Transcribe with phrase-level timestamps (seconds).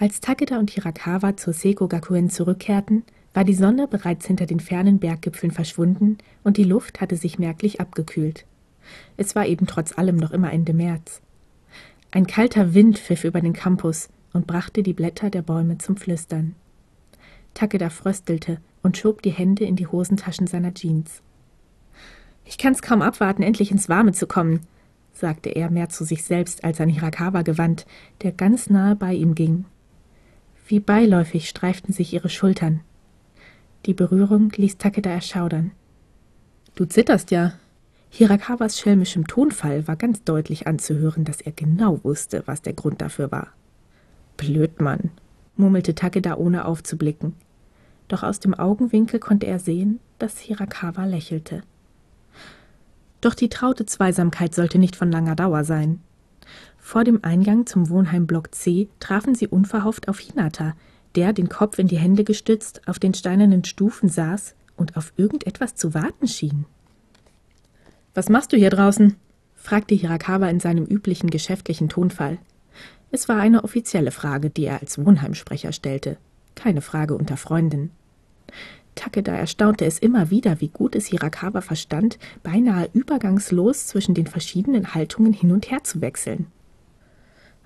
[0.00, 3.02] Als Takeda und Hirakawa zur Seiko Gakuen zurückkehrten,
[3.34, 7.80] war die Sonne bereits hinter den fernen Berggipfeln verschwunden und die Luft hatte sich merklich
[7.80, 8.46] abgekühlt.
[9.16, 11.20] Es war eben trotz allem noch immer Ende März.
[12.12, 16.54] Ein kalter Wind pfiff über den Campus und brachte die Blätter der Bäume zum Flüstern.
[17.54, 21.22] Takeda fröstelte und schob die Hände in die Hosentaschen seiner Jeans.
[22.44, 24.60] Ich kann's kaum abwarten, endlich ins Warme zu kommen,
[25.12, 27.84] sagte er mehr zu sich selbst als an Hirakawa gewandt,
[28.22, 29.64] der ganz nahe bei ihm ging.
[30.68, 32.80] Wie beiläufig streiften sich ihre Schultern.
[33.86, 35.70] Die Berührung ließ Takeda erschaudern.
[36.74, 37.54] Du zitterst ja.
[38.10, 43.32] Hirakawas schelmischem Tonfall war ganz deutlich anzuhören, dass er genau wusste, was der Grund dafür
[43.32, 43.48] war.
[44.36, 45.10] Blödmann,
[45.56, 47.32] murmelte Takeda ohne aufzublicken.
[48.08, 51.62] Doch aus dem Augenwinkel konnte er sehen, dass Hirakawa lächelte.
[53.22, 56.02] Doch die traute Zweisamkeit sollte nicht von langer Dauer sein.
[56.78, 60.74] Vor dem Eingang zum Wohnheimblock C trafen sie unverhofft auf Hinata,
[61.14, 65.74] der, den Kopf in die Hände gestützt, auf den steinernen Stufen saß und auf irgendetwas
[65.74, 66.64] zu warten schien.
[68.14, 69.16] Was machst du hier draußen?
[69.54, 72.38] fragte Hirakawa in seinem üblichen geschäftlichen Tonfall.
[73.10, 76.16] Es war eine offizielle Frage, die er als Wohnheimsprecher stellte,
[76.54, 77.90] keine Frage unter Freunden.
[78.94, 84.94] Takeda erstaunte es immer wieder, wie gut es Hirakawa verstand, beinahe übergangslos zwischen den verschiedenen
[84.94, 86.46] Haltungen hin und her zu wechseln.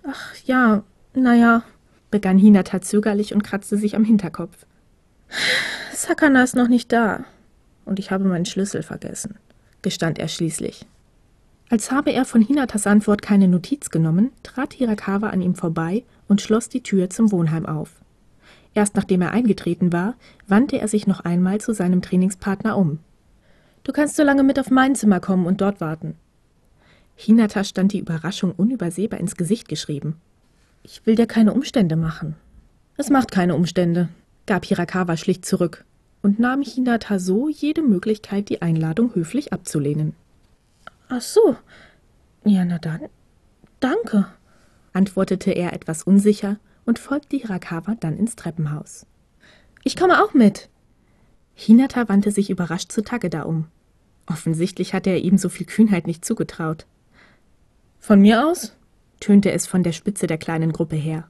[0.05, 0.83] Ach ja,
[1.15, 1.63] naja,
[2.11, 4.67] begann Hinata zögerlich und kratzte sich am Hinterkopf.
[5.93, 7.25] Sakana ist noch nicht da.
[7.85, 9.37] Und ich habe meinen Schlüssel vergessen,
[9.83, 10.87] gestand er schließlich.
[11.69, 16.41] Als habe er von Hinatas Antwort keine Notiz genommen, trat Hirakawa an ihm vorbei und
[16.41, 18.03] schloss die Tür zum Wohnheim auf.
[18.75, 20.15] Erst nachdem er eingetreten war,
[20.47, 22.99] wandte er sich noch einmal zu seinem Trainingspartner um.
[23.85, 26.17] Du kannst so lange mit auf mein Zimmer kommen und dort warten.
[27.15, 30.17] Hinata stand die Überraschung unübersehbar ins Gesicht geschrieben.
[30.83, 32.37] Ich will dir keine Umstände machen.
[32.97, 34.09] Es macht keine Umstände,
[34.47, 35.85] gab Hirakawa schlicht zurück
[36.23, 40.15] und nahm Hinata so jede Möglichkeit, die Einladung höflich abzulehnen.
[41.09, 41.57] Ach so.
[42.45, 43.03] Ja, na dann.
[43.81, 44.27] Danke,
[44.93, 49.07] antwortete er etwas unsicher und folgte Hirakawa dann ins Treppenhaus.
[49.85, 50.69] Ich komme auch mit.
[51.55, 53.67] Hinata wandte sich überrascht zu Takeda um.
[54.27, 56.87] Offensichtlich hatte er ihm so viel Kühnheit nicht zugetraut.
[58.03, 58.77] Von mir aus?
[59.21, 61.29] tönte es von der Spitze der kleinen Gruppe her.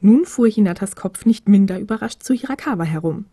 [0.00, 3.24] Nun fuhr Hinatas Kopf nicht minder überrascht zu Hirakawa herum.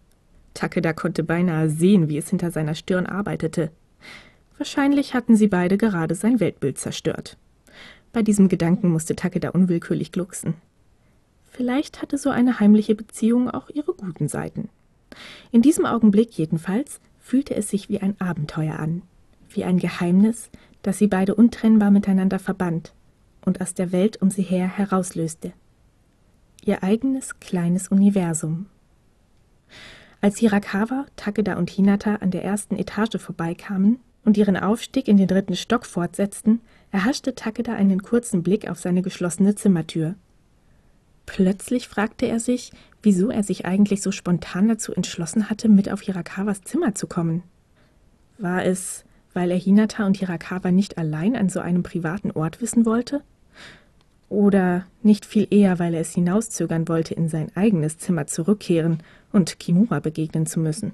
[0.56, 3.70] Takeda konnte beinahe sehen, wie es hinter seiner Stirn arbeitete.
[4.58, 7.38] Wahrscheinlich hatten sie beide gerade sein Weltbild zerstört.
[8.12, 10.56] Bei diesem Gedanken musste Takeda unwillkürlich glucksen.
[11.52, 14.70] Vielleicht hatte so eine heimliche Beziehung auch ihre guten Seiten.
[15.52, 19.04] In diesem Augenblick jedenfalls fühlte es sich wie ein Abenteuer an,
[19.58, 20.50] wie ein Geheimnis,
[20.84, 22.94] das sie beide untrennbar miteinander verband
[23.44, 25.52] und aus der Welt um sie her herauslöste.
[26.64, 28.68] Ihr eigenes kleines Universum.
[30.22, 35.28] Als Hirakawa, Takeda und Hinata an der ersten Etage vorbeikamen und ihren Aufstieg in den
[35.28, 40.16] dritten Stock fortsetzten, erhaschte Takeda einen kurzen Blick auf seine geschlossene Zimmertür
[41.28, 42.72] Plötzlich fragte er sich,
[43.04, 47.44] wieso er sich eigentlich so spontan dazu entschlossen hatte, mit auf Hirakawas Zimmer zu kommen.
[48.40, 49.04] War es,
[49.38, 53.22] weil er Hinata und Hirakawa nicht allein an so einem privaten Ort wissen wollte?
[54.30, 59.60] Oder nicht viel eher, weil er es hinauszögern wollte, in sein eigenes Zimmer zurückkehren und
[59.60, 60.94] Kimura begegnen zu müssen?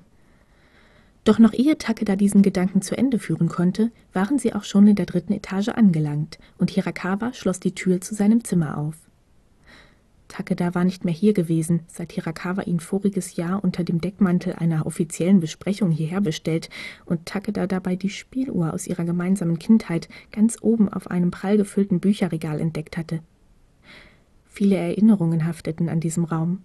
[1.23, 4.97] Doch noch ehe Takeda diesen Gedanken zu Ende führen konnte, waren sie auch schon in
[4.97, 8.97] der dritten Etage angelangt, und Hirakawa schloss die Tür zu seinem Zimmer auf.
[10.33, 14.87] Takeda war nicht mehr hier gewesen, seit Hirakawa ihn voriges Jahr unter dem Deckmantel einer
[14.87, 16.71] offiziellen Besprechung hierher bestellt
[17.05, 21.99] und Takeda dabei die Spieluhr aus ihrer gemeinsamen Kindheit ganz oben auf einem prall gefüllten
[21.99, 23.19] Bücherregal entdeckt hatte.
[24.47, 26.63] Viele Erinnerungen hafteten an diesem Raum.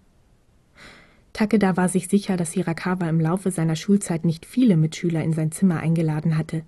[1.34, 5.52] Takeda war sich sicher, dass Hirakawa im Laufe seiner Schulzeit nicht viele Mitschüler in sein
[5.52, 6.62] Zimmer eingeladen hatte.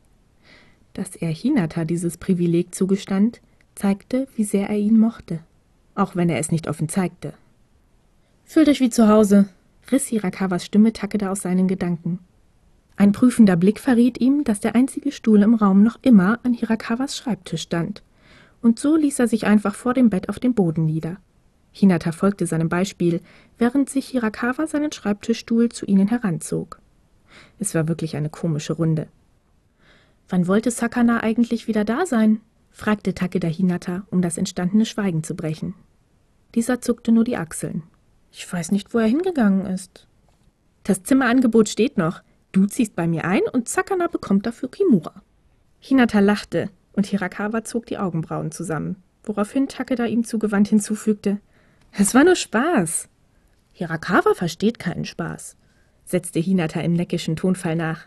[0.93, 3.41] Dass er Hinata dieses Privileg zugestand,
[3.75, 5.41] zeigte, wie sehr er ihn mochte
[6.01, 7.35] auch wenn er es nicht offen zeigte.
[8.45, 9.49] Fühlt euch wie zu Hause,
[9.93, 12.19] riss Hirakawas Stimme Takeda aus seinen Gedanken.
[12.97, 17.17] Ein prüfender Blick verriet ihm, dass der einzige Stuhl im Raum noch immer an Hirakawas
[17.17, 18.03] Schreibtisch stand.
[18.61, 21.17] Und so ließ er sich einfach vor dem Bett auf den Boden nieder.
[21.73, 23.21] Hinata folgte seinem Beispiel,
[23.57, 26.81] während sich Hirakawa seinen Schreibtischstuhl zu ihnen heranzog.
[27.59, 29.07] Es war wirklich eine komische Runde.
[30.29, 32.41] Wann wollte Sakana eigentlich wieder da sein?
[32.71, 35.75] fragte Takeda Hinata, um das entstandene Schweigen zu brechen.
[36.55, 37.83] Dieser zuckte nur die Achseln.
[38.33, 40.07] Ich weiß nicht, wo er hingegangen ist.
[40.85, 42.23] Das Zimmerangebot steht noch.
[42.53, 45.23] Du ziehst bei mir ein und Sakana bekommt dafür Kimura.
[45.79, 51.39] Hinata lachte und Hirakawa zog die Augenbrauen zusammen, woraufhin Takeda ihm zugewandt hinzufügte:
[51.93, 53.09] Es war nur Spaß.
[53.73, 55.57] Hirakawa versteht keinen Spaß,
[56.05, 58.07] setzte Hinata im neckischen Tonfall nach.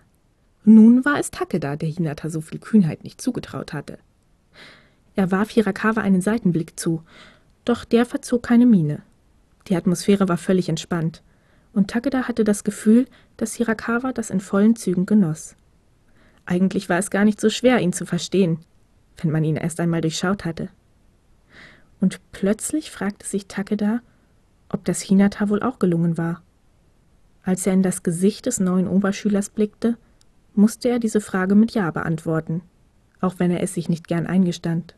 [0.66, 3.98] Nun war es Takeda, der Hinata so viel Kühnheit nicht zugetraut hatte.
[5.16, 7.04] Er warf Hirakawa einen Seitenblick zu,
[7.66, 9.02] doch der verzog keine Miene.
[9.68, 11.24] Die Atmosphäre war völlig entspannt,
[11.74, 13.08] und Takeda hatte das Gefühl,
[13.38, 15.56] dass Hirakawa das in vollen Zügen genoss.
[16.46, 18.60] Eigentlich war es gar nicht so schwer, ihn zu verstehen,
[19.18, 20.70] wenn man ihn erst einmal durchschaut hatte.
[22.00, 24.02] Und plötzlich fragte sich Takeda,
[24.70, 26.44] ob das Hinata wohl auch gelungen war.
[27.44, 29.98] Als er in das Gesicht des neuen Oberschülers blickte,
[30.56, 32.62] musste er diese Frage mit Ja beantworten,
[33.22, 34.96] auch wenn er es sich nicht gern eingestand.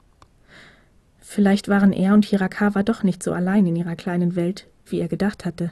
[1.28, 5.08] Vielleicht waren er und Hirakawa doch nicht so allein in ihrer kleinen Welt, wie er
[5.08, 5.72] gedacht hatte.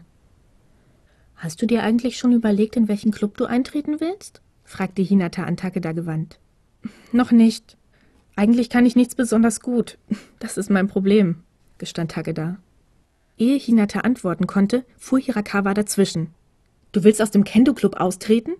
[1.35, 4.41] Hast du dir eigentlich schon überlegt, in welchen Club du eintreten willst?
[4.63, 6.39] fragte Hinata an Takeda gewandt.
[7.11, 7.77] Noch nicht.
[8.35, 9.99] Eigentlich kann ich nichts besonders gut.
[10.39, 11.43] Das ist mein Problem,
[11.77, 12.57] gestand Takeda.
[13.37, 16.33] Ehe Hinata antworten konnte, fuhr Hirakawa dazwischen.
[16.93, 18.55] Du willst aus dem Kendo-Club austreten?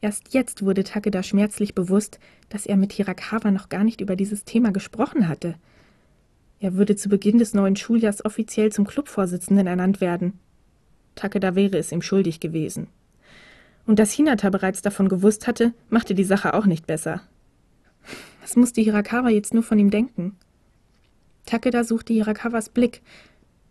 [0.00, 2.18] Erst jetzt wurde Takeda schmerzlich bewusst,
[2.48, 5.54] dass er mit Hirakawa noch gar nicht über dieses Thema gesprochen hatte.
[6.62, 10.38] Er würde zu Beginn des neuen Schuljahrs offiziell zum Clubvorsitzenden ernannt werden.
[11.16, 12.86] Takeda wäre es ihm schuldig gewesen.
[13.84, 17.20] Und dass Hinata bereits davon gewusst hatte, machte die Sache auch nicht besser.
[18.42, 20.36] Was musste Hirakawa jetzt nur von ihm denken?
[21.46, 23.02] Takeda suchte Hirakawas Blick,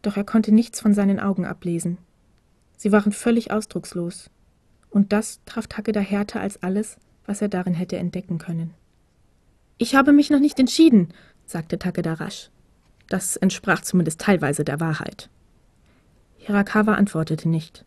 [0.02, 1.98] doch er konnte nichts von seinen Augen ablesen.
[2.76, 4.30] Sie waren völlig ausdruckslos.
[4.90, 8.74] Und das traf Takeda härter als alles, was er darin hätte entdecken können.
[9.78, 11.14] Ich habe mich noch nicht entschieden,
[11.46, 12.52] sagte Takeda rasch.
[13.12, 15.30] Das entsprach zumindest teilweise der Wahrheit.
[16.38, 17.84] Hirakawa antwortete nicht.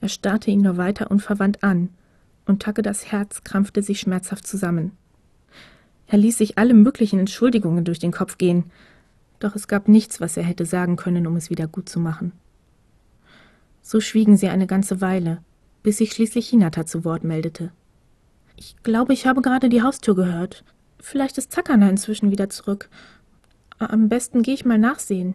[0.00, 1.88] Er starrte ihn nur weiter unverwandt an,
[2.46, 4.92] und Takedas Herz krampfte sich schmerzhaft zusammen.
[6.06, 8.70] Er ließ sich alle möglichen Entschuldigungen durch den Kopf gehen,
[9.40, 12.30] doch es gab nichts, was er hätte sagen können, um es wieder gut zu machen.
[13.82, 15.38] So schwiegen sie eine ganze Weile,
[15.82, 17.72] bis sich schließlich Hinata zu Wort meldete.
[18.54, 20.62] Ich glaube, ich habe gerade die Haustür gehört.
[21.00, 22.88] Vielleicht ist Zakana inzwischen wieder zurück.
[23.90, 25.34] Am besten gehe ich mal nachsehen.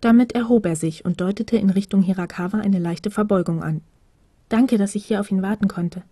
[0.00, 3.82] Damit erhob er sich und deutete in Richtung Hirakawa eine leichte Verbeugung an.
[4.48, 6.02] Danke, dass ich hier auf ihn warten konnte.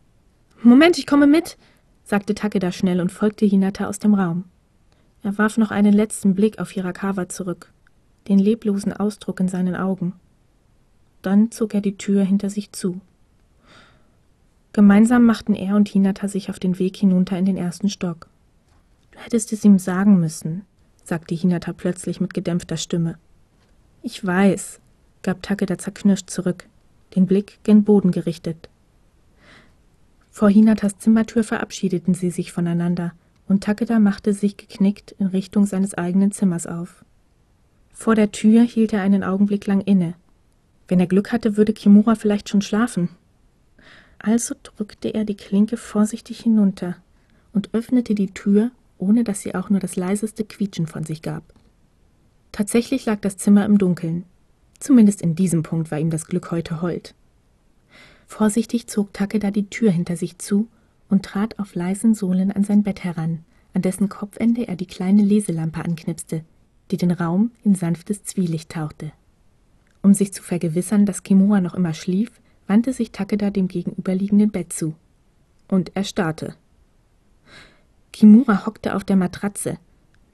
[0.62, 1.56] Moment, ich komme mit,
[2.04, 4.44] sagte Takeda schnell und folgte Hinata aus dem Raum.
[5.22, 7.72] Er warf noch einen letzten Blick auf Hirakawa zurück,
[8.28, 10.14] den leblosen Ausdruck in seinen Augen.
[11.22, 13.00] Dann zog er die Tür hinter sich zu.
[14.72, 18.28] Gemeinsam machten er und Hinata sich auf den Weg hinunter in den ersten Stock.
[19.10, 20.64] Du hättest es ihm sagen müssen,
[21.08, 23.16] sagte Hinata plötzlich mit gedämpfter Stimme.
[24.02, 24.78] Ich weiß,
[25.22, 26.66] gab Takeda zerknirscht zurück,
[27.16, 28.68] den Blick gen Boden gerichtet.
[30.30, 33.12] Vor Hinatas Zimmertür verabschiedeten sie sich voneinander,
[33.48, 37.04] und Takeda machte sich geknickt in Richtung seines eigenen Zimmers auf.
[37.92, 40.14] Vor der Tür hielt er einen Augenblick lang inne.
[40.86, 43.08] Wenn er Glück hatte, würde Kimura vielleicht schon schlafen.
[44.18, 46.96] Also drückte er die Klinke vorsichtig hinunter
[47.52, 51.42] und öffnete die Tür, ohne dass sie auch nur das leiseste Quietschen von sich gab.
[52.52, 54.24] Tatsächlich lag das Zimmer im Dunkeln.
[54.80, 57.14] Zumindest in diesem Punkt war ihm das Glück heute hold.
[58.26, 60.68] Vorsichtig zog Takeda die Tür hinter sich zu
[61.08, 65.22] und trat auf leisen Sohlen an sein Bett heran, an dessen Kopfende er die kleine
[65.22, 66.44] Leselampe anknipste,
[66.90, 69.12] die den Raum in sanftes Zwielicht tauchte.
[70.02, 72.30] Um sich zu vergewissern, dass Kimura noch immer schlief,
[72.66, 74.94] wandte sich Takeda dem gegenüberliegenden Bett zu.
[75.68, 76.54] Und er starrte.
[78.18, 79.78] Kimura hockte auf der Matratze,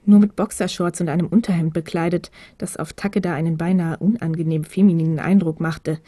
[0.07, 5.59] nur mit Boxershorts und einem Unterhemd bekleidet, das auf Takeda einen beinahe unangenehm femininen Eindruck
[5.59, 5.99] machte,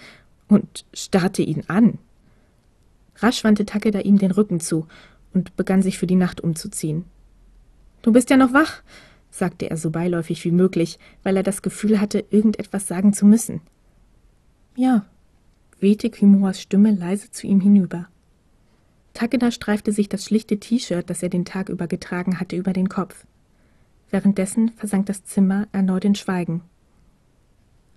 [0.47, 1.99] und starrte ihn an.
[3.17, 4.87] Rasch wandte Takeda ihm den Rücken zu
[5.35, 7.05] und begann sich für die Nacht umzuziehen.
[8.01, 8.81] Du bist ja noch wach,
[9.29, 13.61] sagte er so beiläufig wie möglich, weil er das Gefühl hatte, irgendetwas sagen zu müssen.
[14.75, 15.05] Ja,
[15.79, 18.07] wehte Kimuras Stimme leise zu ihm hinüber.
[19.17, 22.87] Takeda streifte sich das schlichte T-Shirt, das er den Tag über getragen hatte, über den
[22.87, 23.25] Kopf.
[24.11, 26.61] Währenddessen versank das Zimmer erneut in Schweigen.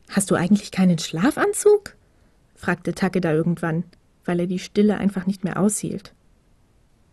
[0.08, 1.94] Hast du eigentlich keinen Schlafanzug?
[2.54, 3.84] fragte Takeda irgendwann,
[4.24, 6.14] weil er die Stille einfach nicht mehr aushielt.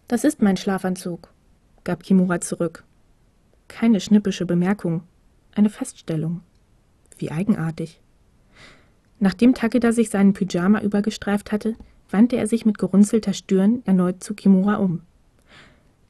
[0.08, 1.34] Das ist mein Schlafanzug,
[1.84, 2.86] gab Kimura zurück.
[3.68, 5.04] Keine schnippische Bemerkung,
[5.54, 6.40] eine Feststellung.
[7.18, 8.00] Wie eigenartig.
[9.20, 11.76] Nachdem Takeda sich seinen Pyjama übergestreift hatte,
[12.10, 15.02] wandte er sich mit gerunzelter Stirn erneut zu Kimura um.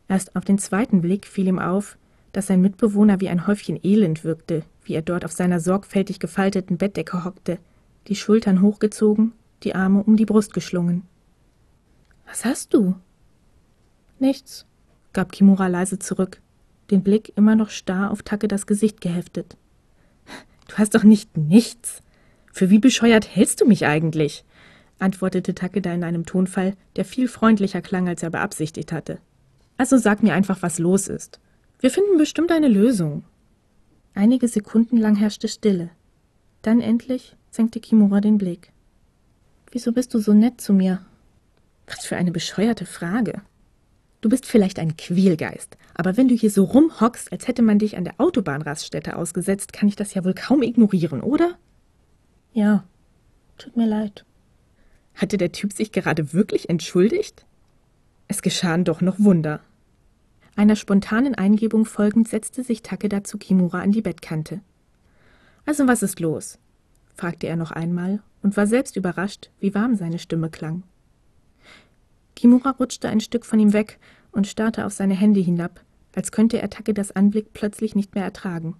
[0.07, 1.97] Erst auf den zweiten Blick fiel ihm auf,
[2.31, 6.77] dass sein Mitbewohner wie ein Häufchen Elend wirkte, wie er dort auf seiner sorgfältig gefalteten
[6.77, 7.57] Bettdecke hockte,
[8.07, 11.03] die Schultern hochgezogen, die Arme um die Brust geschlungen.
[12.27, 12.95] Was hast du?
[14.19, 14.65] Nichts,
[15.13, 16.41] gab Kimura leise zurück,
[16.91, 19.57] den Blick immer noch starr auf Takedas Gesicht geheftet.
[20.67, 22.01] Du hast doch nicht nichts.
[22.51, 24.43] Für wie bescheuert hältst du mich eigentlich?
[24.99, 29.19] Antwortete Takeda in einem Tonfall, der viel freundlicher klang, als er beabsichtigt hatte.
[29.77, 31.39] Also sag mir einfach, was los ist.
[31.79, 33.23] Wir finden bestimmt eine Lösung.
[34.15, 35.91] Einige Sekunden lang herrschte Stille.
[36.63, 38.71] Dann endlich senkte Kimura den Blick.
[39.71, 41.05] Wieso bist du so nett zu mir?
[41.85, 43.41] Was für eine bescheuerte Frage.
[44.21, 47.95] Du bist vielleicht ein Quälgeist, aber wenn du hier so rumhockst, als hätte man dich
[47.95, 51.55] an der Autobahnraststätte ausgesetzt, kann ich das ja wohl kaum ignorieren, oder?
[52.53, 52.83] Ja,
[53.59, 54.25] tut mir leid.
[55.17, 57.45] Hatte der Typ sich gerade wirklich entschuldigt?
[58.27, 59.61] Es geschahen doch noch Wunder.
[60.55, 64.61] Einer spontanen Eingebung folgend setzte sich Takeda zu Kimura an die Bettkante.
[65.65, 66.59] Also was ist los?
[67.15, 70.83] fragte er noch einmal und war selbst überrascht, wie warm seine Stimme klang.
[72.35, 73.99] Kimura rutschte ein Stück von ihm weg
[74.31, 75.83] und starrte auf seine Hände hinab,
[76.13, 78.75] als könnte er Takedas Anblick plötzlich nicht mehr ertragen.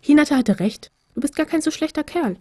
[0.00, 2.36] Hinata hatte recht, du bist gar kein so schlechter Kerl,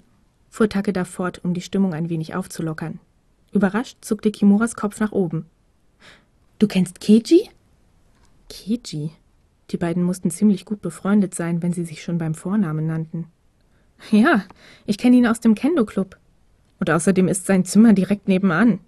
[0.49, 2.99] fuhr Takeda fort, um die Stimmung ein wenig aufzulockern.
[3.51, 5.45] Überrascht zuckte Kimuras Kopf nach oben.
[6.59, 7.49] Du kennst Keiji?
[8.49, 9.11] Keiji?
[9.71, 13.27] Die beiden mussten ziemlich gut befreundet sein, wenn sie sich schon beim Vornamen nannten.
[14.11, 14.45] Ja,
[14.85, 16.17] ich kenne ihn aus dem Kendo-Club.
[16.79, 18.79] Und außerdem ist sein Zimmer direkt nebenan,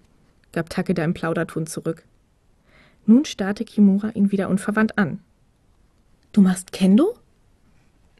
[0.52, 2.04] gab Takeda im Plauderton zurück.
[3.04, 5.20] Nun starrte Kimura ihn wieder unverwandt an.
[6.32, 7.14] Du machst Kendo?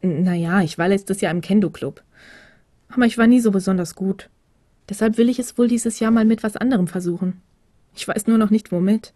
[0.03, 2.03] Naja, ich war letztes Jahr im Kendo-Club.
[2.95, 4.29] Aber ich war nie so besonders gut.
[4.89, 7.41] Deshalb will ich es wohl dieses Jahr mal mit was anderem versuchen.
[7.95, 9.13] Ich weiß nur noch nicht womit.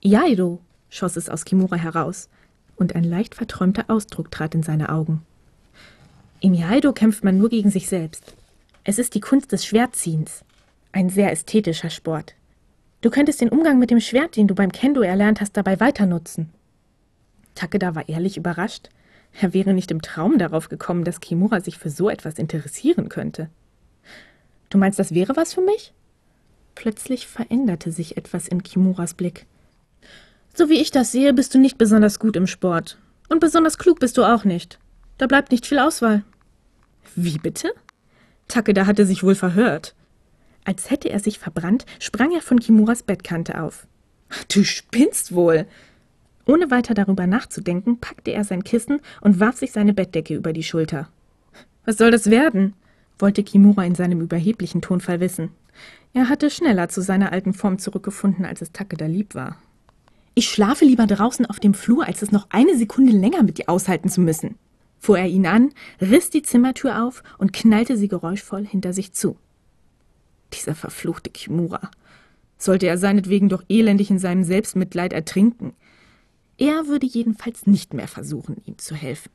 [0.00, 0.60] Jaido,
[0.90, 2.28] schoss es aus Kimura heraus,
[2.76, 5.22] und ein leicht verträumter Ausdruck trat in seine Augen.
[6.40, 8.34] Im Jaido kämpft man nur gegen sich selbst.
[8.84, 10.44] Es ist die Kunst des Schwertziehens.
[10.92, 12.34] Ein sehr ästhetischer Sport.
[13.00, 16.06] Du könntest den Umgang mit dem Schwert, den du beim Kendo erlernt hast, dabei weiter
[16.06, 16.50] nutzen.
[17.54, 18.90] Takeda war ehrlich überrascht.
[19.40, 23.50] Er wäre nicht im Traum darauf gekommen, dass Kimura sich für so etwas interessieren könnte.
[24.70, 25.92] Du meinst, das wäre was für mich?
[26.74, 29.46] Plötzlich veränderte sich etwas in Kimuras Blick.
[30.54, 32.98] So wie ich das sehe, bist du nicht besonders gut im Sport.
[33.28, 34.78] Und besonders klug bist du auch nicht.
[35.18, 36.24] Da bleibt nicht viel Auswahl.
[37.16, 37.72] Wie bitte?
[38.48, 39.94] Takeda hatte sich wohl verhört.
[40.64, 43.86] Als hätte er sich verbrannt, sprang er von Kimuras Bettkante auf.
[44.52, 45.66] Du spinnst wohl.
[46.46, 50.62] Ohne weiter darüber nachzudenken, packte er sein Kissen und warf sich seine Bettdecke über die
[50.62, 51.08] Schulter.
[51.84, 52.74] Was soll das werden?
[53.18, 55.50] wollte Kimura in seinem überheblichen Tonfall wissen.
[56.12, 59.56] Er hatte schneller zu seiner alten Form zurückgefunden, als es Takeda lieb war.
[60.34, 63.68] Ich schlafe lieber draußen auf dem Flur, als es noch eine Sekunde länger mit dir
[63.68, 64.56] aushalten zu müssen,
[64.98, 65.70] fuhr er ihn an,
[66.00, 69.36] riss die Zimmertür auf und knallte sie geräuschvoll hinter sich zu.
[70.52, 71.90] Dieser verfluchte Kimura.
[72.58, 75.74] Sollte er seinetwegen doch elendig in seinem Selbstmitleid ertrinken.
[76.64, 79.30] Er würde jedenfalls nicht mehr versuchen, ihm zu helfen.